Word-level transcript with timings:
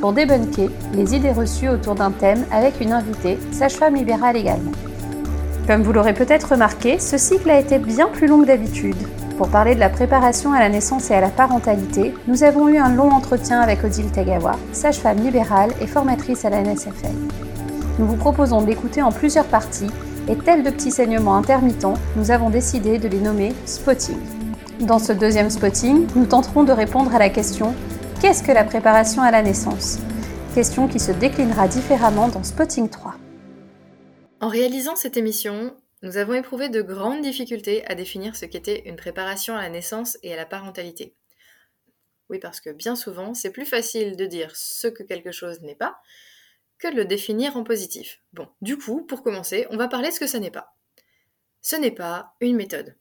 pour 0.00 0.12
débunker 0.12 0.70
les 0.94 1.14
idées 1.14 1.32
reçues 1.32 1.68
autour 1.68 1.94
d'un 1.94 2.10
thème 2.10 2.44
avec 2.50 2.80
une 2.80 2.92
invitée, 2.92 3.38
sage-femme 3.52 3.94
libérale 3.94 4.36
également. 4.36 4.72
Comme 5.66 5.82
vous 5.82 5.92
l'aurez 5.92 6.14
peut-être 6.14 6.52
remarqué, 6.52 6.98
ce 6.98 7.18
cycle 7.18 7.50
a 7.50 7.60
été 7.60 7.78
bien 7.78 8.08
plus 8.08 8.26
long 8.26 8.40
que 8.40 8.46
d'habitude. 8.46 8.96
Pour 9.36 9.48
parler 9.48 9.74
de 9.74 9.80
la 9.80 9.88
préparation 9.88 10.52
à 10.52 10.58
la 10.58 10.68
naissance 10.68 11.10
et 11.10 11.14
à 11.14 11.20
la 11.20 11.28
parentalité, 11.28 12.14
nous 12.26 12.42
avons 12.42 12.68
eu 12.68 12.78
un 12.78 12.94
long 12.94 13.10
entretien 13.10 13.60
avec 13.60 13.84
Odile 13.84 14.10
Tagawa, 14.10 14.56
sage-femme 14.72 15.22
libérale 15.22 15.70
et 15.80 15.86
formatrice 15.86 16.44
à 16.44 16.50
la 16.50 16.62
NSFL. 16.62 17.14
Nous 17.98 18.06
vous 18.06 18.16
proposons 18.16 18.62
de 18.62 18.66
l'écouter 18.66 19.02
en 19.02 19.12
plusieurs 19.12 19.46
parties 19.46 19.90
et 20.28 20.36
tel 20.36 20.62
de 20.62 20.70
petits 20.70 20.90
saignements 20.90 21.36
intermittents, 21.36 21.94
nous 22.16 22.30
avons 22.30 22.50
décidé 22.50 22.98
de 22.98 23.08
les 23.08 23.20
nommer 23.20 23.52
spotting. 23.66 24.18
Dans 24.80 24.98
ce 24.98 25.12
deuxième 25.12 25.50
spotting, 25.50 26.06
nous 26.16 26.26
tenterons 26.26 26.64
de 26.64 26.72
répondre 26.72 27.14
à 27.14 27.18
la 27.18 27.28
question 27.28 27.74
Qu'est-ce 28.20 28.42
que 28.42 28.52
la 28.52 28.64
préparation 28.64 29.22
à 29.22 29.30
la 29.30 29.40
naissance? 29.40 29.96
Question 30.54 30.88
qui 30.88 31.00
se 31.00 31.10
déclinera 31.10 31.68
différemment 31.68 32.28
dans 32.28 32.44
Spotting 32.44 32.90
3. 32.90 33.14
En 34.42 34.48
réalisant 34.48 34.94
cette 34.94 35.16
émission, 35.16 35.74
nous 36.02 36.18
avons 36.18 36.34
éprouvé 36.34 36.68
de 36.68 36.82
grandes 36.82 37.22
difficultés 37.22 37.82
à 37.86 37.94
définir 37.94 38.36
ce 38.36 38.44
qu'était 38.44 38.82
une 38.86 38.96
préparation 38.96 39.56
à 39.56 39.62
la 39.62 39.70
naissance 39.70 40.18
et 40.22 40.34
à 40.34 40.36
la 40.36 40.44
parentalité. 40.44 41.16
Oui, 42.28 42.38
parce 42.38 42.60
que 42.60 42.68
bien 42.68 42.94
souvent, 42.94 43.32
c'est 43.32 43.52
plus 43.52 43.64
facile 43.64 44.16
de 44.16 44.26
dire 44.26 44.54
ce 44.54 44.86
que 44.86 45.02
quelque 45.02 45.32
chose 45.32 45.62
n'est 45.62 45.74
pas 45.74 45.98
que 46.78 46.88
de 46.88 46.96
le 46.96 47.06
définir 47.06 47.56
en 47.56 47.64
positif. 47.64 48.20
Bon, 48.34 48.48
du 48.60 48.76
coup, 48.76 49.00
pour 49.06 49.22
commencer, 49.22 49.66
on 49.70 49.78
va 49.78 49.88
parler 49.88 50.10
ce 50.10 50.20
que 50.20 50.26
ça 50.26 50.40
n'est 50.40 50.50
pas. 50.50 50.76
Ce 51.62 51.74
n'est 51.74 51.90
pas 51.90 52.34
une 52.42 52.56
méthode. 52.56 52.94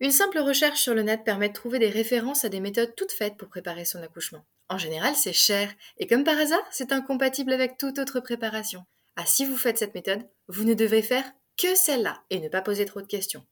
Une 0.00 0.10
simple 0.10 0.38
recherche 0.38 0.80
sur 0.80 0.94
le 0.94 1.02
net 1.02 1.24
permet 1.24 1.48
de 1.48 1.54
trouver 1.54 1.78
des 1.78 1.88
références 1.88 2.44
à 2.44 2.48
des 2.48 2.60
méthodes 2.60 2.94
toutes 2.96 3.12
faites 3.12 3.36
pour 3.36 3.48
préparer 3.48 3.84
son 3.84 4.02
accouchement. 4.02 4.44
En 4.68 4.78
général, 4.78 5.14
c'est 5.14 5.32
cher, 5.32 5.72
et 5.98 6.06
comme 6.06 6.24
par 6.24 6.38
hasard, 6.38 6.66
c'est 6.70 6.92
incompatible 6.92 7.52
avec 7.52 7.78
toute 7.78 7.98
autre 7.98 8.20
préparation. 8.20 8.84
Ah, 9.16 9.26
si 9.26 9.44
vous 9.44 9.56
faites 9.56 9.78
cette 9.78 9.94
méthode, 9.94 10.26
vous 10.48 10.64
ne 10.64 10.74
devez 10.74 11.02
faire 11.02 11.24
que 11.56 11.74
celle-là 11.76 12.22
et 12.30 12.40
ne 12.40 12.48
pas 12.48 12.62
poser 12.62 12.84
trop 12.84 13.00
de 13.00 13.06
questions. 13.06 13.46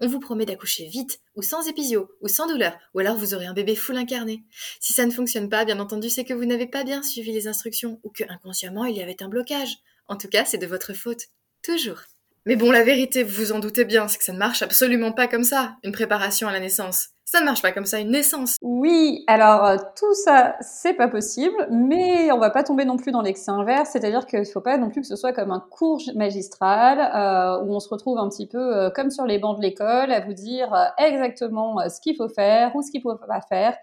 On 0.00 0.08
vous 0.08 0.18
promet 0.18 0.46
d'accoucher 0.46 0.86
vite, 0.86 1.20
ou 1.36 1.42
sans 1.42 1.68
épisio, 1.68 2.10
ou 2.20 2.28
sans 2.28 2.48
douleur, 2.48 2.76
ou 2.94 2.98
alors 2.98 3.16
vous 3.16 3.34
aurez 3.34 3.46
un 3.46 3.52
bébé 3.52 3.76
full 3.76 3.96
incarné. 3.96 4.42
Si 4.80 4.92
ça 4.92 5.06
ne 5.06 5.12
fonctionne 5.12 5.48
pas, 5.48 5.64
bien 5.64 5.78
entendu, 5.78 6.10
c'est 6.10 6.24
que 6.24 6.34
vous 6.34 6.46
n'avez 6.46 6.66
pas 6.66 6.82
bien 6.82 7.02
suivi 7.02 7.32
les 7.32 7.46
instructions, 7.46 8.00
ou 8.02 8.10
que 8.10 8.24
inconsciemment 8.28 8.86
il 8.86 8.96
y 8.96 9.02
avait 9.02 9.22
un 9.22 9.28
blocage. 9.28 9.76
En 10.08 10.16
tout 10.16 10.28
cas, 10.28 10.44
c'est 10.44 10.58
de 10.58 10.66
votre 10.66 10.94
faute. 10.94 11.26
Toujours. 11.62 12.02
Mais 12.46 12.56
bon, 12.56 12.70
la 12.70 12.84
vérité, 12.84 13.22
vous 13.22 13.42
vous 13.42 13.52
en 13.52 13.58
doutez 13.58 13.86
bien, 13.86 14.06
c'est 14.06 14.18
que 14.18 14.24
ça 14.24 14.34
ne 14.34 14.38
marche 14.38 14.60
absolument 14.60 15.12
pas 15.12 15.28
comme 15.28 15.44
ça, 15.44 15.76
une 15.82 15.92
préparation 15.92 16.46
à 16.46 16.52
la 16.52 16.60
naissance. 16.60 17.08
Ça 17.24 17.40
ne 17.40 17.46
marche 17.46 17.62
pas 17.62 17.72
comme 17.72 17.86
ça, 17.86 18.00
une 18.00 18.10
naissance. 18.10 18.58
Oui, 18.60 19.24
alors 19.28 19.64
euh, 19.64 19.76
tout 19.98 20.12
ça, 20.12 20.54
c'est 20.60 20.92
pas 20.92 21.08
possible, 21.08 21.56
mais 21.70 22.30
on 22.32 22.38
va 22.38 22.50
pas 22.50 22.62
tomber 22.62 22.84
non 22.84 22.98
plus 22.98 23.12
dans 23.12 23.22
l'excès 23.22 23.50
inverse, 23.50 23.88
c'est-à-dire 23.92 24.26
qu'il 24.26 24.44
faut 24.44 24.60
pas 24.60 24.76
non 24.76 24.90
plus 24.90 25.00
que 25.00 25.06
ce 25.06 25.16
soit 25.16 25.32
comme 25.32 25.50
un 25.52 25.64
cours 25.70 26.02
magistral 26.14 27.00
euh, 27.00 27.64
où 27.64 27.74
on 27.74 27.80
se 27.80 27.88
retrouve 27.88 28.18
un 28.18 28.28
petit 28.28 28.46
peu 28.46 28.58
euh, 28.58 28.90
comme 28.90 29.10
sur 29.10 29.24
les 29.24 29.38
bancs 29.38 29.56
de 29.56 29.62
l'école 29.62 30.12
à 30.12 30.20
vous 30.20 30.34
dire 30.34 30.70
exactement 30.98 31.78
ce 31.88 31.98
qu'il 32.02 32.14
faut 32.14 32.28
faire 32.28 32.76
ou 32.76 32.82
ce 32.82 32.90
qu'il 32.90 33.00
faut 33.00 33.16
pas 33.16 33.40
faire, 33.40 33.74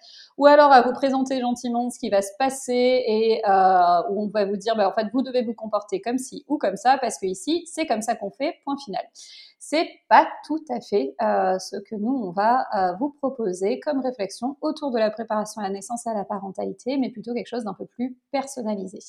ou 0.41 0.47
alors 0.47 0.71
à 0.71 0.81
vous 0.81 0.93
présenter 0.93 1.39
gentiment 1.39 1.91
ce 1.91 1.99
qui 1.99 2.09
va 2.09 2.23
se 2.23 2.31
passer 2.39 3.03
et 3.05 3.41
où 4.09 4.23
on 4.23 4.27
va 4.33 4.45
vous 4.45 4.57
dire, 4.57 4.75
bah, 4.75 4.89
en 4.89 4.93
fait, 4.93 5.07
vous 5.13 5.21
devez 5.21 5.43
vous 5.43 5.53
comporter 5.53 6.01
comme 6.01 6.17
ci 6.17 6.43
ou 6.47 6.57
comme 6.57 6.77
ça 6.77 6.97
parce 6.97 7.19
que 7.19 7.27
ici, 7.27 7.63
c'est 7.67 7.85
comme 7.85 8.01
ça 8.01 8.15
qu'on 8.15 8.31
fait. 8.31 8.55
Point 8.65 8.77
final 8.83 9.03
c'est 9.63 9.87
pas 10.09 10.27
tout 10.45 10.63
à 10.69 10.81
fait 10.81 11.15
euh, 11.21 11.57
ce 11.59 11.77
que 11.77 11.95
nous, 11.95 12.11
on 12.11 12.31
va 12.31 12.65
euh, 12.75 12.93
vous 12.99 13.11
proposer 13.11 13.79
comme 13.79 14.01
réflexion 14.01 14.57
autour 14.59 14.91
de 14.91 14.97
la 14.97 15.11
préparation 15.11 15.61
à 15.61 15.65
la 15.65 15.69
naissance 15.69 16.07
et 16.07 16.09
à 16.09 16.15
la 16.15 16.25
parentalité, 16.25 16.97
mais 16.97 17.11
plutôt 17.11 17.33
quelque 17.33 17.47
chose 17.47 17.63
d'un 17.63 17.75
peu 17.75 17.85
plus 17.85 18.17
personnalisé. 18.31 18.99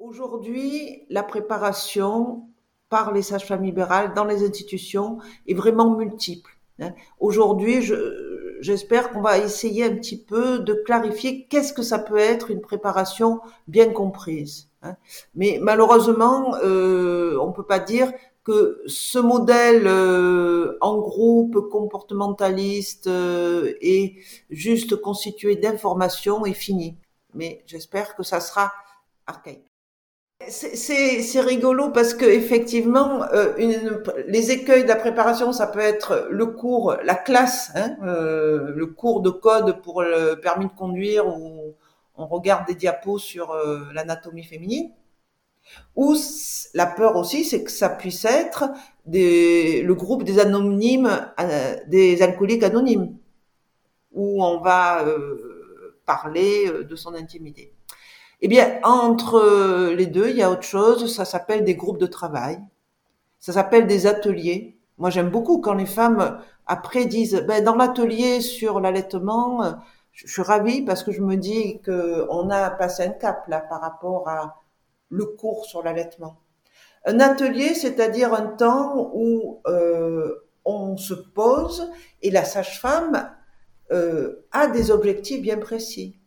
Aujourd'hui, 0.00 1.06
la 1.10 1.22
préparation 1.22 2.48
par 2.88 3.12
les 3.12 3.22
sages-femmes 3.22 3.62
libérales 3.62 4.12
dans 4.12 4.24
les 4.24 4.44
institutions 4.44 5.18
est 5.46 5.54
vraiment 5.54 5.96
multiple. 5.96 6.58
Hein. 6.80 6.92
Aujourd'hui, 7.20 7.80
j'espère 8.60 9.10
qu'on 9.10 9.20
va 9.20 9.38
essayer 9.38 9.84
un 9.84 9.94
petit 9.96 10.18
peu 10.18 10.60
de 10.60 10.74
clarifier 10.74 11.46
qu'est-ce 11.48 11.72
que 11.72 11.82
ça 11.82 11.98
peut 11.98 12.18
être 12.18 12.50
une 12.50 12.60
préparation 12.60 13.40
bien 13.68 13.90
comprise. 13.92 14.68
Hein. 14.82 14.96
Mais 15.34 15.58
malheureusement, 15.60 16.56
euh, 16.62 17.38
on 17.40 17.52
peut 17.52 17.66
pas 17.66 17.78
dire 17.78 18.12
que 18.44 18.82
ce 18.86 19.18
modèle 19.18 19.86
euh, 19.86 20.78
en 20.80 20.98
groupe 20.98 21.68
comportementaliste 21.70 23.06
euh, 23.06 23.74
et 23.80 24.16
juste 24.48 24.96
constitué 24.96 25.56
d'informations 25.56 26.46
est 26.46 26.54
fini. 26.54 26.96
Mais 27.34 27.62
j'espère 27.66 28.16
que 28.16 28.22
ça 28.22 28.40
sera 28.40 28.72
archaïque. 29.26 29.69
C'est 30.48 31.40
rigolo 31.40 31.90
parce 31.90 32.14
que 32.14 32.24
effectivement, 32.24 33.22
euh, 33.32 33.54
les 34.26 34.50
écueils 34.50 34.82
de 34.82 34.88
la 34.88 34.96
préparation, 34.96 35.52
ça 35.52 35.66
peut 35.66 35.80
être 35.80 36.28
le 36.30 36.46
cours, 36.46 36.96
la 37.04 37.14
classe, 37.14 37.70
hein, 37.74 37.96
le 38.02 38.86
cours 38.86 39.20
de 39.20 39.30
code 39.30 39.80
pour 39.82 40.02
le 40.02 40.34
permis 40.40 40.66
de 40.66 40.72
conduire 40.72 41.26
où 41.26 41.74
on 42.16 42.26
regarde 42.26 42.66
des 42.66 42.74
diapos 42.74 43.18
sur 43.18 43.54
l'anatomie 43.92 44.44
féminine. 44.44 44.90
Ou 45.96 46.16
la 46.74 46.86
peur 46.86 47.16
aussi, 47.16 47.44
c'est 47.44 47.62
que 47.64 47.70
ça 47.70 47.88
puisse 47.88 48.24
être 48.24 48.70
le 49.06 49.92
groupe 49.92 50.24
des 50.24 50.38
anonymes, 50.38 51.32
euh, 51.38 51.76
des 51.86 52.22
alcooliques 52.22 52.62
anonymes, 52.62 53.16
où 54.12 54.42
on 54.42 54.60
va 54.60 55.04
euh, 55.04 55.98
parler 56.06 56.66
euh, 56.68 56.84
de 56.84 56.96
son 56.96 57.14
intimité. 57.14 57.72
Eh 58.42 58.48
bien, 58.48 58.80
entre 58.82 59.92
les 59.92 60.06
deux, 60.06 60.30
il 60.30 60.36
y 60.36 60.42
a 60.42 60.50
autre 60.50 60.62
chose, 60.62 61.14
ça 61.14 61.24
s'appelle 61.24 61.64
des 61.64 61.74
groupes 61.74 61.98
de 61.98 62.06
travail, 62.06 62.58
ça 63.38 63.52
s'appelle 63.52 63.86
des 63.86 64.06
ateliers. 64.06 64.78
Moi, 64.98 65.10
j'aime 65.10 65.30
beaucoup 65.30 65.60
quand 65.60 65.74
les 65.74 65.86
femmes, 65.86 66.40
après, 66.66 67.04
disent, 67.04 67.44
ben, 67.46 67.62
dans 67.62 67.76
l'atelier 67.76 68.40
sur 68.40 68.80
l'allaitement, 68.80 69.78
je 70.12 70.26
suis 70.26 70.42
ravie 70.42 70.82
parce 70.82 71.02
que 71.02 71.12
je 71.12 71.22
me 71.22 71.36
dis 71.36 71.80
qu'on 71.82 72.50
a 72.50 72.70
passé 72.70 73.04
un 73.04 73.10
cap 73.10 73.46
là 73.48 73.60
par 73.60 73.80
rapport 73.80 74.28
à 74.28 74.56
le 75.08 75.24
cours 75.26 75.64
sur 75.64 75.82
l'allaitement. 75.82 76.38
Un 77.06 77.20
atelier, 77.20 77.74
c'est-à-dire 77.74 78.34
un 78.34 78.46
temps 78.46 79.10
où 79.14 79.60
euh, 79.66 80.46
on 80.64 80.96
se 80.96 81.14
pose 81.14 81.90
et 82.22 82.30
la 82.30 82.44
sage-femme 82.44 83.30
euh, 83.90 84.46
a 84.52 84.66
des 84.66 84.90
objectifs 84.90 85.40
bien 85.40 85.56
précis. 85.56 86.19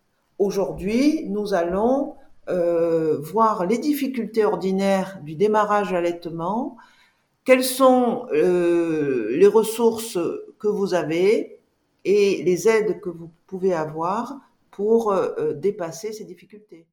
Aujourd'hui, 0.44 1.26
nous 1.30 1.54
allons 1.54 2.16
euh, 2.50 3.18
voir 3.22 3.66
les 3.66 3.78
difficultés 3.78 4.44
ordinaires 4.44 5.22
du 5.24 5.36
démarrage 5.36 5.88
de 5.88 5.94
l'allaitement, 5.94 6.76
quelles 7.46 7.64
sont 7.64 8.26
les 8.32 9.48
ressources 9.48 10.18
que 10.60 10.68
vous 10.68 10.94
avez 10.94 11.60
et 12.04 12.44
les 12.44 12.68
aides 12.68 13.00
que 13.00 13.10
vous 13.10 13.32
pouvez 13.48 13.74
avoir 13.74 14.42
pour 14.70 15.16
dépasser 15.56 16.12
ces 16.12 16.26
difficultés? 16.26 16.88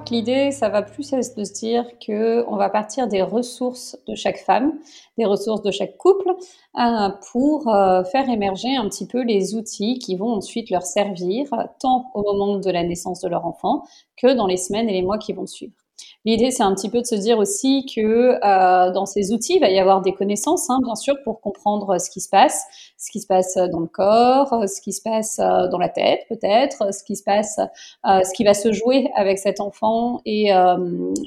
Que 0.00 0.10
l'idée, 0.10 0.50
ça 0.50 0.68
va 0.68 0.82
plus 0.82 1.12
être 1.12 1.36
de 1.36 1.44
se 1.44 1.52
dire 1.52 1.84
que 2.04 2.44
on 2.48 2.56
va 2.56 2.70
partir 2.70 3.08
des 3.08 3.22
ressources 3.22 3.98
de 4.06 4.14
chaque 4.14 4.38
femme, 4.38 4.72
des 5.18 5.24
ressources 5.24 5.62
de 5.62 5.70
chaque 5.70 5.96
couple, 5.96 6.30
euh, 6.78 7.08
pour 7.32 7.68
euh, 7.68 8.04
faire 8.04 8.28
émerger 8.28 8.74
un 8.76 8.88
petit 8.88 9.06
peu 9.06 9.22
les 9.22 9.54
outils 9.54 9.98
qui 9.98 10.16
vont 10.16 10.32
ensuite 10.34 10.70
leur 10.70 10.82
servir, 10.82 11.46
tant 11.80 12.10
au 12.14 12.22
moment 12.22 12.58
de 12.58 12.70
la 12.70 12.84
naissance 12.84 13.20
de 13.20 13.28
leur 13.28 13.46
enfant 13.46 13.84
que 14.16 14.34
dans 14.34 14.46
les 14.46 14.56
semaines 14.56 14.88
et 14.88 14.92
les 14.92 15.02
mois 15.02 15.18
qui 15.18 15.32
vont 15.32 15.46
suivre. 15.46 15.81
L'idée, 16.24 16.52
c'est 16.52 16.62
un 16.62 16.72
petit 16.74 16.88
peu 16.88 17.00
de 17.00 17.06
se 17.06 17.16
dire 17.16 17.38
aussi 17.38 17.84
que 17.84 18.00
euh, 18.00 18.92
dans 18.92 19.06
ces 19.06 19.32
outils, 19.32 19.56
il 19.56 19.60
va 19.60 19.70
y 19.70 19.78
avoir 19.80 20.02
des 20.02 20.12
connaissances, 20.12 20.70
hein, 20.70 20.78
bien 20.84 20.94
sûr, 20.94 21.16
pour 21.24 21.40
comprendre 21.40 22.00
ce 22.00 22.10
qui 22.10 22.20
se 22.20 22.28
passe, 22.28 22.62
ce 22.96 23.10
qui 23.10 23.20
se 23.20 23.26
passe 23.26 23.56
dans 23.56 23.80
le 23.80 23.88
corps, 23.88 24.68
ce 24.68 24.80
qui 24.80 24.92
se 24.92 25.02
passe 25.02 25.40
euh, 25.40 25.68
dans 25.68 25.78
la 25.78 25.88
tête, 25.88 26.20
peut-être, 26.28 26.94
ce 26.94 27.02
qui 27.02 27.16
se 27.16 27.24
passe, 27.24 27.58
euh, 27.58 28.20
ce 28.22 28.32
qui 28.34 28.44
va 28.44 28.54
se 28.54 28.72
jouer 28.72 29.10
avec 29.16 29.38
cet 29.38 29.58
enfant, 29.60 30.20
et, 30.24 30.50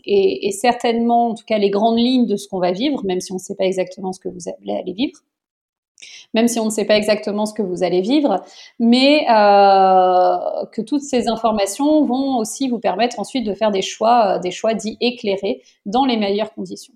et, 0.05 0.47
et, 0.47 0.51
certainement, 0.51 1.29
en 1.29 1.35
tout 1.35 1.45
cas, 1.45 1.57
les 1.57 1.69
grandes 1.69 1.97
lignes 1.97 2.25
de 2.25 2.37
ce 2.37 2.47
qu'on 2.47 2.59
va 2.59 2.71
vivre, 2.71 3.03
même 3.03 3.19
si 3.19 3.33
on 3.33 3.35
ne 3.35 3.39
sait 3.39 3.55
pas 3.55 3.65
exactement 3.65 4.13
ce 4.13 4.19
que 4.21 4.29
vous 4.29 4.47
allez 4.47 4.93
vivre. 4.93 5.19
Même 6.33 6.47
si 6.47 6.59
on 6.59 6.65
ne 6.65 6.69
sait 6.69 6.85
pas 6.85 6.97
exactement 6.97 7.45
ce 7.45 7.53
que 7.53 7.61
vous 7.61 7.83
allez 7.83 8.01
vivre, 8.01 8.43
mais 8.79 9.25
euh, 9.29 10.65
que 10.71 10.81
toutes 10.81 11.01
ces 11.01 11.27
informations 11.27 12.05
vont 12.05 12.37
aussi 12.37 12.69
vous 12.69 12.79
permettre 12.79 13.19
ensuite 13.19 13.45
de 13.45 13.53
faire 13.53 13.71
des 13.71 13.81
choix, 13.81 14.35
euh, 14.35 14.39
des 14.39 14.51
choix 14.51 14.73
dits 14.73 14.97
éclairés 15.01 15.63
dans 15.85 16.05
les 16.05 16.17
meilleures 16.17 16.53
conditions. 16.53 16.93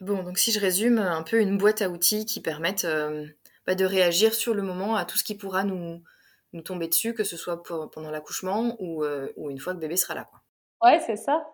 Bon, 0.00 0.22
donc 0.22 0.38
si 0.38 0.52
je 0.52 0.60
résume, 0.60 0.98
un 0.98 1.22
peu 1.22 1.40
une 1.40 1.56
boîte 1.56 1.82
à 1.82 1.88
outils 1.88 2.26
qui 2.26 2.40
permettent 2.40 2.84
euh, 2.84 3.26
bah, 3.66 3.74
de 3.74 3.84
réagir 3.84 4.34
sur 4.34 4.54
le 4.54 4.62
moment 4.62 4.96
à 4.96 5.04
tout 5.04 5.16
ce 5.18 5.24
qui 5.24 5.34
pourra 5.34 5.64
nous, 5.64 6.02
nous 6.52 6.62
tomber 6.62 6.88
dessus, 6.88 7.14
que 7.14 7.24
ce 7.24 7.36
soit 7.36 7.62
pendant 7.62 8.10
l'accouchement 8.10 8.76
ou, 8.78 9.04
ou, 9.36 9.50
une 9.50 9.58
fois 9.58 9.74
que 9.74 9.78
bébé 9.78 9.96
sera 9.96 10.14
là. 10.14 10.24
Quoi. 10.24 10.42
Ouais, 10.82 11.00
c'est 11.06 11.16
ça. 11.16 11.46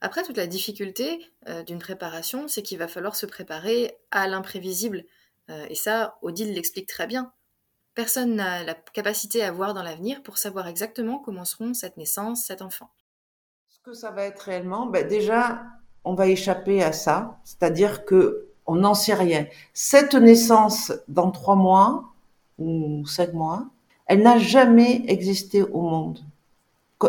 Après, 0.00 0.22
toute 0.24 0.36
la 0.36 0.46
difficulté 0.46 1.24
d'une 1.66 1.78
préparation, 1.78 2.48
c'est 2.48 2.62
qu'il 2.62 2.76
va 2.76 2.86
falloir 2.86 3.16
se 3.16 3.24
préparer 3.24 3.96
à 4.10 4.26
l'imprévisible. 4.26 5.04
Euh, 5.50 5.66
et 5.68 5.74
ça, 5.74 6.18
Odile 6.22 6.52
l'explique 6.52 6.88
très 6.88 7.06
bien. 7.06 7.32
Personne 7.94 8.34
n'a 8.34 8.62
la 8.62 8.74
capacité 8.74 9.42
à 9.42 9.52
voir 9.52 9.72
dans 9.72 9.82
l'avenir 9.82 10.22
pour 10.22 10.38
savoir 10.38 10.66
exactement 10.68 11.18
comment 11.18 11.44
seront 11.44 11.72
cette 11.72 11.96
naissance, 11.96 12.44
cet 12.44 12.60
enfant. 12.62 12.90
Ce 13.68 13.80
que 13.80 13.94
ça 13.94 14.10
va 14.10 14.24
être 14.24 14.40
réellement, 14.40 14.86
ben 14.86 15.06
déjà, 15.06 15.62
on 16.04 16.14
va 16.14 16.26
échapper 16.26 16.82
à 16.82 16.92
ça, 16.92 17.38
c'est-à-dire 17.44 18.04
que 18.04 18.48
on 18.66 18.76
n'en 18.76 18.94
sait 18.94 19.14
rien. 19.14 19.46
Cette 19.74 20.14
naissance 20.14 20.92
dans 21.08 21.30
trois 21.30 21.54
mois 21.54 22.04
ou 22.58 23.06
cinq 23.06 23.32
mois, 23.32 23.66
elle 24.06 24.22
n'a 24.22 24.38
jamais 24.38 25.04
existé 25.06 25.62
au 25.62 25.80
monde. 25.80 26.20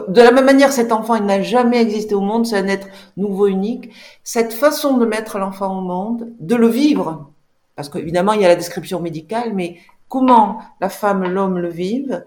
De 0.09 0.21
la 0.21 0.31
même 0.31 0.45
manière, 0.45 0.73
cet 0.73 0.91
enfant, 0.91 1.15
il 1.15 1.25
n'a 1.25 1.41
jamais 1.41 1.81
existé 1.81 2.13
au 2.13 2.21
monde, 2.21 2.45
c'est 2.45 2.57
un 2.57 2.67
être 2.67 2.87
nouveau, 3.15 3.47
unique. 3.47 3.91
Cette 4.23 4.53
façon 4.53 4.97
de 4.97 5.05
mettre 5.05 5.39
l'enfant 5.39 5.77
au 5.77 5.81
monde, 5.81 6.27
de 6.39 6.55
le 6.55 6.67
vivre, 6.67 7.31
parce 7.77 7.89
qu'évidemment, 7.89 8.33
il 8.33 8.41
y 8.41 8.45
a 8.45 8.47
la 8.47 8.55
description 8.55 8.99
médicale, 8.99 9.53
mais 9.53 9.77
comment 10.09 10.59
la 10.81 10.89
femme, 10.89 11.23
l'homme 11.23 11.59
le 11.59 11.69
vivent, 11.69 12.25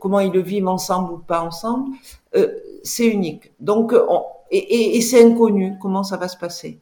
comment 0.00 0.18
ils 0.18 0.32
le 0.32 0.40
vivent 0.40 0.66
ensemble 0.66 1.12
ou 1.12 1.18
pas 1.18 1.40
ensemble, 1.40 1.92
euh, 2.34 2.48
c'est 2.82 3.06
unique. 3.06 3.52
Donc, 3.60 3.94
et, 4.50 5.00
c'est 5.00 5.24
inconnu 5.24 5.78
comment 5.80 6.02
ça 6.02 6.16
va 6.16 6.26
se 6.26 6.36
passer. 6.36 6.80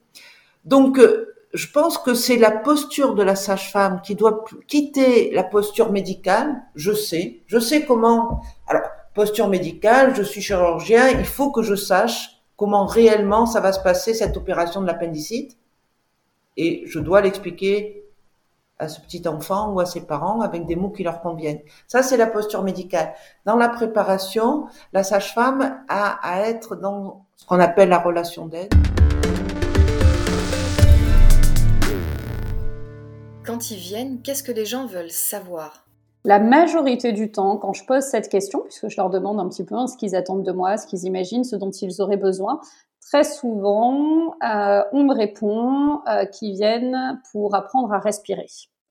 Donc, 0.64 0.98
euh, 0.98 1.34
je 1.52 1.70
pense 1.70 1.98
que 1.98 2.14
c'est 2.14 2.38
la 2.38 2.50
posture 2.50 3.14
de 3.14 3.22
la 3.22 3.36
sage-femme 3.36 4.00
qui 4.02 4.14
doit 4.14 4.42
quitter 4.66 5.30
la 5.32 5.44
posture 5.44 5.92
médicale. 5.92 6.62
Je 6.74 6.92
sais, 6.92 7.42
je 7.46 7.58
sais 7.58 7.84
comment. 7.84 8.40
Alors, 8.68 8.84
posture 9.14 9.48
médicale, 9.48 10.14
je 10.16 10.22
suis 10.22 10.40
chirurgien, 10.40 11.08
il 11.10 11.26
faut 11.26 11.50
que 11.50 11.60
je 11.60 11.74
sache 11.74 12.42
comment 12.56 12.86
réellement 12.86 13.44
ça 13.44 13.60
va 13.60 13.72
se 13.72 13.80
passer 13.80 14.14
cette 14.14 14.38
opération 14.38 14.80
de 14.80 14.86
l'appendicite 14.86 15.58
et 16.56 16.82
je 16.86 16.98
dois 16.98 17.20
l'expliquer 17.20 18.04
à 18.78 18.88
ce 18.88 19.00
petit 19.00 19.26
enfant 19.28 19.72
ou 19.72 19.80
à 19.80 19.86
ses 19.86 20.00
parents 20.06 20.40
avec 20.40 20.66
des 20.66 20.76
mots 20.76 20.90
qui 20.90 21.04
leur 21.04 21.20
conviennent. 21.20 21.60
Ça, 21.86 22.02
c'est 22.02 22.16
la 22.16 22.26
posture 22.26 22.62
médicale. 22.62 23.14
Dans 23.44 23.56
la 23.56 23.68
préparation, 23.68 24.66
la 24.92 25.04
sage-femme 25.04 25.84
a 25.88 26.18
à 26.22 26.48
être 26.48 26.74
dans 26.74 27.24
ce 27.36 27.46
qu'on 27.46 27.60
appelle 27.60 27.88
la 27.88 27.98
relation 27.98 28.46
d'aide. 28.46 28.72
Quand 33.44 33.70
ils 33.70 33.78
viennent, 33.78 34.22
qu'est-ce 34.22 34.42
que 34.42 34.52
les 34.52 34.64
gens 34.64 34.86
veulent 34.86 35.10
savoir? 35.10 35.84
La 36.24 36.38
majorité 36.38 37.12
du 37.12 37.32
temps, 37.32 37.56
quand 37.56 37.72
je 37.72 37.84
pose 37.84 38.04
cette 38.04 38.28
question, 38.28 38.60
puisque 38.60 38.88
je 38.88 38.96
leur 38.96 39.10
demande 39.10 39.40
un 39.40 39.48
petit 39.48 39.64
peu 39.64 39.74
ce 39.88 39.96
qu'ils 39.96 40.14
attendent 40.14 40.44
de 40.44 40.52
moi, 40.52 40.76
ce 40.76 40.86
qu'ils 40.86 41.04
imaginent, 41.04 41.42
ce 41.42 41.56
dont 41.56 41.70
ils 41.70 42.00
auraient 42.00 42.16
besoin, 42.16 42.60
très 43.06 43.24
souvent, 43.24 44.36
euh, 44.42 44.82
on 44.92 45.04
me 45.04 45.14
répond 45.14 46.00
euh, 46.08 46.24
qu'ils 46.26 46.54
viennent 46.54 47.20
pour 47.30 47.54
apprendre 47.54 47.92
à 47.92 47.98
respirer 47.98 48.46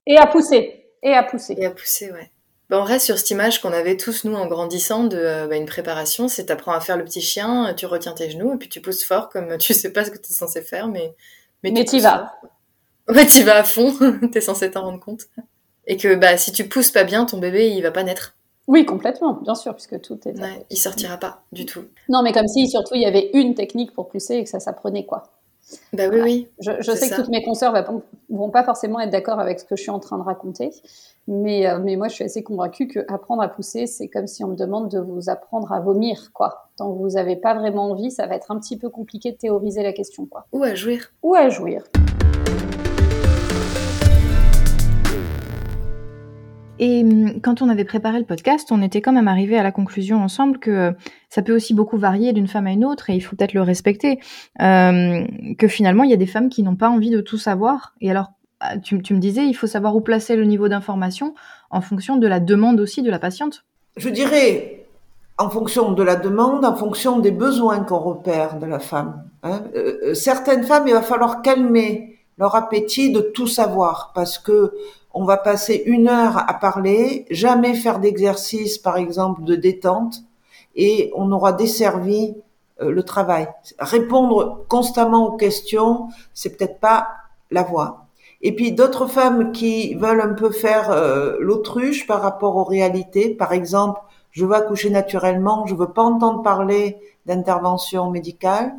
et 0.06 0.16
à 0.16 0.26
pousser 0.26 0.86
et 1.02 1.14
à 1.14 1.22
pousser. 1.22 1.54
Et 1.58 1.66
à 1.66 1.70
pousser, 1.70 2.12
ouais. 2.12 2.30
Ben, 2.70 2.78
on 2.78 2.84
reste 2.84 3.06
sur 3.06 3.18
cette 3.18 3.30
image 3.30 3.60
qu'on 3.60 3.72
avait 3.72 3.96
tous 3.96 4.24
nous 4.24 4.34
en 4.34 4.46
grandissant 4.46 5.04
de 5.04 5.16
euh, 5.16 5.46
bah, 5.48 5.56
une 5.56 5.66
préparation, 5.66 6.28
c'est 6.28 6.46
t'apprends 6.46 6.72
à 6.72 6.80
faire 6.80 6.96
le 6.96 7.04
petit 7.04 7.20
chien, 7.20 7.74
tu 7.76 7.86
retiens 7.86 8.12
tes 8.12 8.30
genoux 8.30 8.54
et 8.54 8.56
puis 8.56 8.68
tu 8.68 8.80
pousses 8.80 9.04
fort 9.04 9.28
comme 9.28 9.56
tu 9.58 9.74
sais 9.74 9.92
pas 9.92 10.04
ce 10.04 10.10
que 10.10 10.18
tu 10.18 10.30
es 10.30 10.34
censé 10.34 10.62
faire, 10.62 10.88
mais 10.88 11.14
mais, 11.62 11.70
mais 11.70 11.84
tu 11.84 11.98
vas. 11.98 12.32
Ouais, 13.08 13.26
tu 13.26 13.42
vas 13.42 13.56
à 13.56 13.64
fond, 13.64 13.92
tu 14.32 14.38
es 14.38 14.40
censé 14.40 14.70
t'en 14.70 14.82
rendre 14.82 15.00
compte. 15.00 15.26
Et 15.86 15.96
que 15.96 16.14
bah 16.14 16.36
si 16.36 16.52
tu 16.52 16.68
pousses 16.68 16.92
pas 16.92 17.04
bien, 17.04 17.24
ton 17.24 17.38
bébé 17.38 17.70
il 17.70 17.82
va 17.82 17.90
pas 17.90 18.04
naître. 18.04 18.36
Oui, 18.68 18.86
complètement, 18.86 19.34
bien 19.34 19.54
sûr, 19.54 19.74
puisque 19.74 20.00
tout 20.00 20.18
est. 20.26 20.38
Ouais, 20.38 20.64
il 20.70 20.76
sortira 20.76 21.16
pas 21.16 21.42
du 21.50 21.66
tout. 21.66 21.82
Non, 22.08 22.22
mais 22.22 22.32
comme 22.32 22.46
si 22.46 22.68
surtout 22.68 22.94
il 22.94 23.02
y 23.02 23.06
avait 23.06 23.30
une 23.34 23.54
technique 23.54 23.92
pour 23.92 24.08
pousser 24.08 24.36
et 24.36 24.44
que 24.44 24.50
ça 24.50 24.60
s'apprenait 24.60 25.04
quoi. 25.04 25.24
Bah 25.92 26.04
oui, 26.10 26.20
oui. 26.22 26.48
Je, 26.58 26.92
sais 26.92 27.08
que 27.08 27.14
toutes 27.14 27.28
mes 27.28 27.42
consoeurs 27.42 27.72
vont, 27.84 28.02
vont 28.28 28.50
pas 28.50 28.64
forcément 28.64 29.00
être 29.00 29.10
d'accord 29.10 29.38
avec 29.38 29.60
ce 29.60 29.64
que 29.64 29.76
je 29.76 29.82
suis 29.82 29.90
en 29.90 30.00
train 30.00 30.18
de 30.18 30.22
raconter, 30.22 30.70
mais, 31.28 31.66
euh, 31.66 31.78
mais 31.78 31.96
moi 31.96 32.08
je 32.08 32.14
suis 32.14 32.24
assez 32.24 32.42
convaincue 32.42 32.88
que 32.88 33.00
apprendre 33.08 33.42
à 33.42 33.48
pousser, 33.48 33.86
c'est 33.86 34.08
comme 34.08 34.26
si 34.26 34.44
on 34.44 34.48
me 34.48 34.56
demande 34.56 34.90
de 34.90 34.98
vous 34.98 35.30
apprendre 35.30 35.72
à 35.72 35.80
vomir, 35.80 36.30
quoi. 36.34 36.68
Tant 36.76 36.92
que 36.92 36.98
vous 36.98 37.10
n'avez 37.10 37.36
pas 37.36 37.54
vraiment 37.54 37.90
envie, 37.90 38.10
ça 38.10 38.26
va 38.26 38.34
être 38.34 38.50
un 38.50 38.58
petit 38.58 38.76
peu 38.76 38.90
compliqué 38.90 39.32
de 39.32 39.36
théoriser 39.36 39.82
la 39.82 39.92
question, 39.92 40.26
quoi. 40.26 40.46
Ou 40.52 40.62
à 40.62 40.74
jouir. 40.74 41.12
Ou 41.22 41.34
à 41.34 41.48
jouir. 41.48 41.84
Et 46.78 47.02
hum, 47.02 47.40
quand 47.40 47.62
on 47.62 47.68
avait 47.68 47.84
préparé 47.84 48.18
le 48.18 48.24
podcast, 48.24 48.70
on 48.72 48.82
était 48.82 49.00
quand 49.00 49.12
même 49.12 49.28
arrivé 49.28 49.58
à 49.58 49.62
la 49.62 49.72
conclusion 49.72 50.22
ensemble 50.22 50.58
que 50.58 50.70
euh, 50.70 50.92
ça 51.28 51.42
peut 51.42 51.54
aussi 51.54 51.74
beaucoup 51.74 51.98
varier 51.98 52.32
d'une 52.32 52.48
femme 52.48 52.66
à 52.66 52.72
une 52.72 52.84
autre 52.84 53.10
et 53.10 53.14
il 53.14 53.20
faut 53.20 53.36
peut-être 53.36 53.54
le 53.54 53.62
respecter. 53.62 54.18
Euh, 54.60 55.24
que 55.58 55.68
finalement, 55.68 56.04
il 56.04 56.10
y 56.10 56.14
a 56.14 56.18
des 56.18 56.26
femmes 56.26 56.48
qui 56.48 56.62
n'ont 56.62 56.76
pas 56.76 56.88
envie 56.88 57.10
de 57.10 57.20
tout 57.20 57.38
savoir. 57.38 57.94
Et 58.00 58.10
alors, 58.10 58.32
ah, 58.60 58.78
tu, 58.78 58.94
me 58.94 59.18
disais, 59.18 59.46
il 59.46 59.54
faut 59.54 59.66
savoir 59.66 59.96
où 59.96 60.00
placer 60.00 60.36
le 60.36 60.44
niveau 60.44 60.68
d'information 60.68 61.34
en 61.70 61.80
fonction 61.80 62.16
de 62.16 62.26
la 62.26 62.40
demande 62.40 62.80
aussi 62.80 63.02
de 63.02 63.10
la 63.10 63.18
patiente. 63.18 63.64
Je 63.96 64.08
dirais 64.08 64.86
en 65.38 65.50
fonction 65.50 65.92
de 65.92 66.02
la 66.02 66.16
demande, 66.16 66.64
en 66.64 66.76
fonction 66.76 67.18
des 67.18 67.32
besoins 67.32 67.80
qu'on 67.80 67.98
repère 67.98 68.58
de 68.58 68.66
la 68.66 68.78
femme. 68.78 69.24
Hein. 69.42 69.62
Euh, 69.74 70.14
certaines 70.14 70.62
femmes, 70.62 70.86
il 70.86 70.94
va 70.94 71.02
falloir 71.02 71.42
calmer 71.42 72.18
leur 72.38 72.54
appétit 72.54 73.12
de 73.12 73.20
tout 73.20 73.46
savoir 73.46 74.12
parce 74.14 74.38
que 74.38 74.72
on 75.14 75.24
va 75.24 75.36
passer 75.36 75.82
une 75.86 76.08
heure 76.08 76.38
à 76.38 76.54
parler, 76.54 77.26
jamais 77.30 77.74
faire 77.74 77.98
d'exercice, 77.98 78.78
par 78.78 78.96
exemple, 78.96 79.44
de 79.44 79.56
détente, 79.56 80.22
et 80.74 81.12
on 81.14 81.30
aura 81.32 81.52
desservi 81.52 82.34
euh, 82.80 82.90
le 82.90 83.02
travail. 83.02 83.48
Répondre 83.78 84.64
constamment 84.68 85.26
aux 85.26 85.36
questions, 85.36 86.08
c'est 86.32 86.56
peut-être 86.56 86.80
pas 86.80 87.08
la 87.50 87.62
voie. 87.62 88.06
Et 88.40 88.54
puis 88.54 88.72
d'autres 88.72 89.06
femmes 89.06 89.52
qui 89.52 89.94
veulent 89.94 90.20
un 90.20 90.34
peu 90.34 90.50
faire 90.50 90.90
euh, 90.90 91.36
l'autruche 91.38 92.06
par 92.06 92.22
rapport 92.22 92.56
aux 92.56 92.64
réalités, 92.64 93.30
par 93.30 93.52
exemple, 93.52 94.00
je 94.32 94.46
veux 94.46 94.54
accoucher 94.54 94.90
naturellement, 94.90 95.66
je 95.66 95.74
veux 95.74 95.92
pas 95.92 96.02
entendre 96.02 96.42
parler 96.42 96.98
d'intervention 97.26 98.10
médicale, 98.10 98.72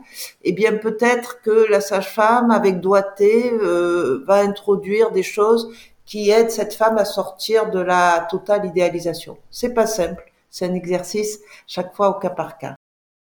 eh 0.44 0.52
bien 0.52 0.74
peut-être 0.74 1.42
que 1.42 1.70
la 1.70 1.80
sage-femme 1.80 2.52
avec 2.52 2.82
doigté 2.82 3.54
euh, 3.54 4.24
va 4.28 4.40
introduire 4.40 5.12
des 5.12 5.24
choses 5.24 5.72
qui 6.06 6.30
aide 6.30 6.52
cette 6.52 6.74
femme 6.74 6.98
à 6.98 7.06
sortir 7.06 7.72
de 7.72 7.80
la 7.80 8.28
totale 8.30 8.66
idéalisation. 8.66 9.38
C'est 9.52 9.74
pas 9.74 9.88
simple, 9.88 10.32
c'est 10.50 10.66
un 10.66 10.74
exercice 10.74 11.40
chaque 11.68 11.96
fois 11.96 12.10
au 12.10 12.20
cas 12.20 12.30
par 12.30 12.58
cas. 12.58 12.76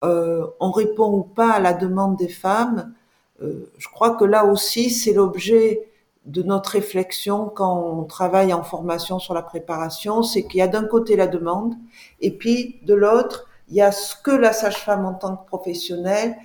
Euh, 0.03 0.47
on 0.59 0.71
répond 0.71 1.11
ou 1.11 1.23
pas 1.23 1.51
à 1.51 1.59
la 1.59 1.73
demande 1.73 2.17
des 2.17 2.27
femmes. 2.27 2.93
Euh, 3.41 3.71
je 3.77 3.87
crois 3.87 4.15
que 4.15 4.25
là 4.25 4.45
aussi, 4.45 4.89
c'est 4.89 5.13
l'objet 5.13 5.87
de 6.25 6.41
notre 6.41 6.71
réflexion 6.71 7.49
quand 7.49 7.77
on 7.77 8.03
travaille 8.03 8.53
en 8.53 8.63
formation 8.63 9.19
sur 9.19 9.33
la 9.33 9.41
préparation, 9.41 10.23
c'est 10.23 10.43
qu'il 10.43 10.59
y 10.59 10.61
a 10.61 10.67
d'un 10.67 10.85
côté 10.85 11.15
la 11.15 11.27
demande 11.27 11.75
et 12.21 12.31
puis 12.31 12.79
de 12.83 12.93
l'autre, 12.93 13.49
il 13.69 13.75
y 13.75 13.81
a 13.81 13.91
ce 13.91 14.15
que 14.15 14.31
la 14.31 14.53
sage-femme 14.53 15.05
en 15.05 15.13
tant 15.13 15.35
que 15.35 15.45
professionnelle 15.47 16.37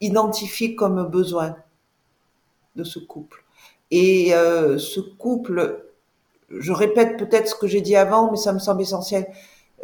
identifie 0.00 0.74
comme 0.74 1.06
besoin 1.08 1.56
de 2.76 2.84
ce 2.84 2.98
couple. 2.98 3.45
Et 3.90 4.34
euh, 4.34 4.78
ce 4.78 5.00
couple, 5.00 5.84
je 6.50 6.72
répète 6.72 7.16
peut-être 7.18 7.48
ce 7.48 7.54
que 7.54 7.66
j'ai 7.66 7.80
dit 7.80 7.96
avant, 7.96 8.30
mais 8.30 8.36
ça 8.36 8.52
me 8.52 8.58
semble 8.58 8.82
essentiel. 8.82 9.26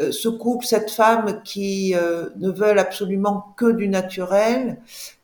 Euh, 0.01 0.11
ce 0.11 0.29
couple, 0.29 0.65
cette 0.65 0.91
femme 0.91 1.43
qui 1.45 1.95
euh, 1.95 2.31
ne 2.37 2.51
veulent 2.51 2.79
absolument 2.79 3.55
que 3.57 3.71
du 3.71 3.89
naturel, 3.89 4.81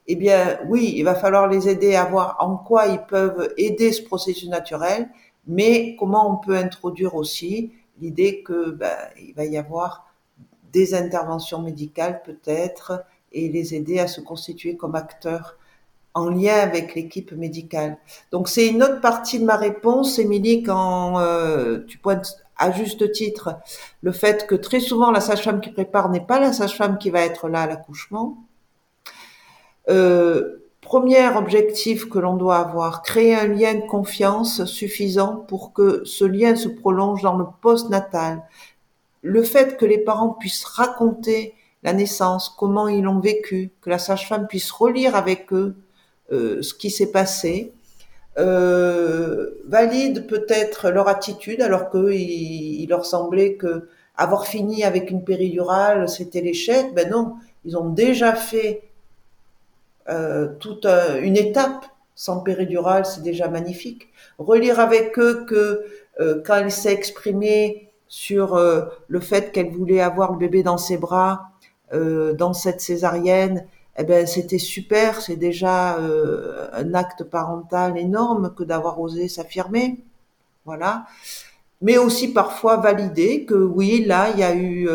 eh 0.07 0.17
bien, 0.17 0.59
oui, 0.69 0.95
il 0.97 1.03
va 1.03 1.15
falloir 1.15 1.49
les 1.49 1.69
aider 1.69 1.95
à 1.95 2.05
voir 2.05 2.37
en 2.41 2.57
quoi 2.57 2.87
ils 2.87 3.03
peuvent 3.03 3.53
aider 3.57 3.93
ce 3.93 4.03
processus 4.03 4.49
naturel, 4.49 5.09
mais 5.47 5.97
comment 5.99 6.31
on 6.31 6.37
peut 6.37 6.57
introduire 6.57 7.15
aussi 7.15 7.73
l'idée 8.01 8.43
que 8.43 8.71
ben, 8.71 8.97
il 9.19 9.35
va 9.35 9.45
y 9.45 9.57
avoir 9.57 10.07
des 10.73 10.95
interventions 10.95 11.61
médicales 11.63 12.23
peut-être 12.23 13.05
et 13.33 13.49
les 13.49 13.75
aider 13.75 13.99
à 13.99 14.07
se 14.07 14.21
constituer 14.21 14.77
comme 14.77 14.95
acteurs 14.95 15.57
en 16.15 16.29
lien 16.29 16.55
avec 16.55 16.95
l'équipe 16.95 17.33
médicale. 17.33 17.99
Donc 18.33 18.49
c'est 18.49 18.69
une 18.69 18.83
autre 18.83 19.00
partie 19.00 19.38
de 19.38 19.45
ma 19.45 19.57
réponse, 19.57 20.19
Émilie, 20.19 20.62
quand 20.62 21.19
euh, 21.21 21.81
tu 21.87 21.99
pointes 21.99 22.37
à 22.57 22.73
juste 22.73 23.12
titre 23.12 23.57
le 24.03 24.12
fait 24.12 24.47
que 24.47 24.55
très 24.55 24.81
souvent 24.81 25.11
la 25.11 25.21
sage-femme 25.21 25.61
qui 25.61 25.71
prépare 25.71 26.11
n'est 26.11 26.27
pas 26.27 26.41
la 26.41 26.53
sage-femme 26.53 26.99
qui 26.99 27.11
va 27.11 27.21
être 27.21 27.49
là 27.49 27.62
à 27.62 27.67
l'accouchement. 27.67 28.38
Euh, 29.88 30.59
Premier 30.88 31.29
objectif 31.37 32.09
que 32.09 32.19
l'on 32.19 32.37
doit 32.37 32.57
avoir, 32.57 33.03
créer 33.03 33.35
un 33.35 33.49
lien 33.49 33.75
de 33.75 33.87
confiance 33.87 34.65
suffisant 34.65 35.37
pour 35.37 35.75
que 35.75 36.03
ce 36.07 36.25
lien 36.25 36.57
se 36.57 36.69
prolonge 36.69 37.21
dans 37.21 37.37
le 37.37 37.45
post-natal. 37.61 38.43
Le 39.21 39.43
fait 39.43 39.77
que 39.77 39.85
les 39.85 39.99
parents 39.99 40.31
puissent 40.31 40.65
raconter 40.65 41.53
la 41.83 41.93
naissance, 41.93 42.49
comment 42.57 42.88
ils 42.88 43.03
l'ont 43.03 43.19
vécu, 43.19 43.71
que 43.83 43.91
la 43.91 43.99
sage-femme 43.99 44.47
puisse 44.47 44.71
relire 44.71 45.15
avec 45.15 45.53
eux 45.53 45.77
ce 46.31 46.75
qui 46.75 46.91
s'est 46.91 47.11
passé, 47.11 47.73
euh, 48.39 49.51
valide 49.67 50.27
peut-être 50.29 50.91
leur 50.91 51.09
attitude 51.09 51.61
alors 51.61 51.91
qu'il 51.91 52.13
il 52.13 52.89
leur 52.89 53.05
semblait 53.05 53.55
que 53.55 53.89
avoir 54.17 54.47
fini 54.47 54.85
avec 54.85 55.11
une 55.11 55.25
péridurale 55.25 56.09
c'était 56.09 56.41
l'échec. 56.41 56.95
Ben 56.95 57.11
non, 57.11 57.35
ils 57.65 57.77
ont 57.77 57.89
déjà 57.89 58.35
fait 58.35 58.83
euh, 60.09 60.49
toute 60.61 60.87
une 60.87 61.37
étape 61.37 61.85
sans 62.15 62.41
péridurale, 62.41 63.07
c'est 63.07 63.23
déjà 63.23 63.49
magnifique. 63.49 64.09
Relire 64.39 64.81
avec 64.81 65.19
eux 65.19 65.45
que 65.45 65.85
euh, 66.21 66.43
quand 66.45 66.57
elle 66.57 66.73
s'est 66.73 66.93
exprimée 66.93 67.91
sur 68.09 68.55
euh, 68.55 68.87
le 69.07 69.21
fait 69.21 69.53
qu'elle 69.53 69.71
voulait 69.71 70.01
avoir 70.01 70.33
le 70.33 70.39
bébé 70.39 70.63
dans 70.63 70.79
ses 70.79 70.97
bras 70.97 71.51
euh, 71.93 72.33
dans 72.33 72.53
cette 72.53 72.81
césarienne, 72.81 73.67
eh 73.99 74.05
ben 74.05 74.26
c'était 74.26 74.59
super, 74.59 75.21
c'est 75.21 75.37
déjà 75.37 75.97
un 75.99 76.95
acte 76.95 77.25
parental 77.25 77.99
énorme 77.99 78.55
que 78.55 78.62
d'avoir 78.62 79.00
osé 79.00 79.28
s'affirmer, 79.28 79.99
voilà. 80.64 81.07
Mais 81.83 81.99
aussi 81.99 82.33
parfois 82.33 82.76
valider 82.76 83.45
que 83.45 83.55
oui, 83.55 84.05
là 84.05 84.31
il 84.31 84.38
y 84.38 84.45
a 84.45 84.55
eu 84.55 84.88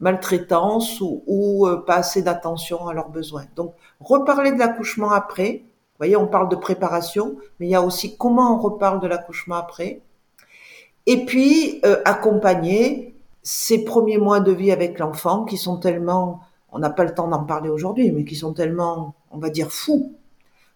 maltraitance 0.00 1.00
ou, 1.00 1.22
ou 1.26 1.66
euh, 1.66 1.76
pas 1.84 1.96
assez 1.96 2.22
d'attention 2.22 2.86
à 2.86 2.94
leurs 2.94 3.08
besoins. 3.08 3.44
Donc, 3.56 3.74
reparler 4.00 4.52
de 4.52 4.58
l'accouchement 4.58 5.10
après. 5.10 5.62
Vous 5.62 6.04
voyez, 6.04 6.16
on 6.16 6.28
parle 6.28 6.48
de 6.48 6.56
préparation, 6.56 7.36
mais 7.58 7.66
il 7.66 7.70
y 7.70 7.74
a 7.74 7.82
aussi 7.82 8.16
comment 8.16 8.54
on 8.54 8.58
reparle 8.58 9.00
de 9.00 9.08
l'accouchement 9.08 9.56
après. 9.56 10.00
Et 11.06 11.24
puis, 11.24 11.80
euh, 11.84 12.00
accompagner 12.04 13.14
ces 13.42 13.84
premiers 13.84 14.18
mois 14.18 14.40
de 14.40 14.52
vie 14.52 14.70
avec 14.70 14.98
l'enfant 14.98 15.44
qui 15.44 15.56
sont 15.56 15.78
tellement, 15.78 16.40
on 16.72 16.78
n'a 16.78 16.90
pas 16.90 17.04
le 17.04 17.14
temps 17.14 17.28
d'en 17.28 17.44
parler 17.44 17.68
aujourd'hui, 17.68 18.12
mais 18.12 18.24
qui 18.24 18.36
sont 18.36 18.52
tellement, 18.52 19.14
on 19.30 19.38
va 19.38 19.50
dire, 19.50 19.70
fous, 19.70 20.14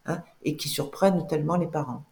hein, 0.06 0.18
et 0.42 0.56
qui 0.56 0.68
surprennent 0.68 1.26
tellement 1.26 1.56
les 1.56 1.66
parents. 1.66 2.04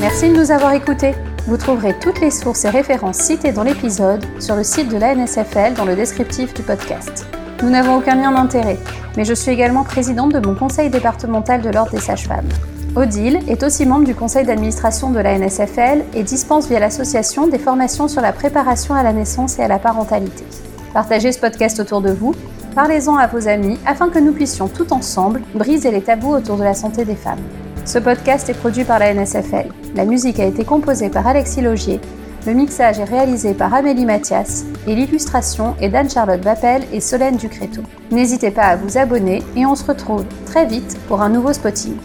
Merci 0.00 0.28
de 0.28 0.36
nous 0.36 0.50
avoir 0.50 0.72
écoutés. 0.72 1.14
Vous 1.46 1.56
trouverez 1.56 1.98
toutes 1.98 2.20
les 2.20 2.30
sources 2.30 2.64
et 2.64 2.70
références 2.70 3.18
citées 3.18 3.52
dans 3.52 3.62
l'épisode 3.62 4.24
sur 4.40 4.56
le 4.56 4.64
site 4.64 4.90
de 4.90 4.96
la 4.96 5.14
NSFL 5.14 5.74
dans 5.74 5.84
le 5.84 5.96
descriptif 5.96 6.52
du 6.54 6.62
podcast. 6.62 7.26
Nous 7.62 7.70
n'avons 7.70 7.96
aucun 7.96 8.16
lien 8.16 8.32
d'intérêt, 8.32 8.78
mais 9.16 9.24
je 9.24 9.34
suis 9.34 9.50
également 9.50 9.84
présidente 9.84 10.32
de 10.32 10.46
mon 10.46 10.54
conseil 10.54 10.90
départemental 10.90 11.62
de 11.62 11.70
l'Ordre 11.70 11.92
des 11.92 12.00
sages-femmes. 12.00 12.48
Odile 12.96 13.40
est 13.48 13.64
aussi 13.64 13.86
membre 13.86 14.04
du 14.04 14.14
conseil 14.14 14.46
d'administration 14.46 15.10
de 15.10 15.18
la 15.18 15.36
NSFL 15.36 16.04
et 16.14 16.22
dispense 16.22 16.68
via 16.68 16.78
l'association 16.78 17.48
des 17.48 17.58
formations 17.58 18.06
sur 18.06 18.20
la 18.20 18.32
préparation 18.32 18.94
à 18.94 19.02
la 19.02 19.12
naissance 19.12 19.58
et 19.58 19.62
à 19.62 19.68
la 19.68 19.80
parentalité. 19.80 20.44
Partagez 20.92 21.32
ce 21.32 21.40
podcast 21.40 21.80
autour 21.80 22.00
de 22.02 22.12
vous, 22.12 22.36
parlez-en 22.76 23.16
à 23.16 23.26
vos 23.26 23.48
amis 23.48 23.80
afin 23.84 24.10
que 24.10 24.20
nous 24.20 24.32
puissions 24.32 24.68
tout 24.68 24.92
ensemble 24.92 25.42
briser 25.54 25.90
les 25.90 26.02
tabous 26.02 26.34
autour 26.34 26.56
de 26.56 26.62
la 26.62 26.74
santé 26.74 27.04
des 27.04 27.16
femmes. 27.16 27.42
Ce 27.84 27.98
podcast 27.98 28.48
est 28.48 28.54
produit 28.54 28.84
par 28.84 29.00
la 29.00 29.12
NSFL. 29.12 29.70
La 29.96 30.04
musique 30.04 30.38
a 30.38 30.44
été 30.44 30.64
composée 30.64 31.08
par 31.08 31.26
Alexis 31.26 31.62
Logier, 31.62 32.00
le 32.46 32.52
mixage 32.52 32.98
est 32.98 33.04
réalisé 33.04 33.54
par 33.54 33.72
Amélie 33.72 34.04
Mathias 34.04 34.66
et 34.86 34.94
l'illustration 34.94 35.74
est 35.80 35.88
d'Anne-Charlotte 35.88 36.44
Vappel 36.44 36.82
et 36.92 37.00
Solène 37.00 37.38
Ducréto. 37.38 37.80
N'hésitez 38.10 38.50
pas 38.50 38.64
à 38.64 38.76
vous 38.76 38.98
abonner 38.98 39.42
et 39.56 39.64
on 39.64 39.74
se 39.74 39.84
retrouve 39.84 40.26
très 40.44 40.66
vite 40.66 40.98
pour 41.08 41.22
un 41.22 41.30
nouveau 41.30 41.54
spotting. 41.54 41.96